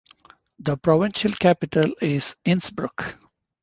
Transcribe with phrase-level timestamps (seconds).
[0.57, 3.19] The provincial capital is Innsbruck.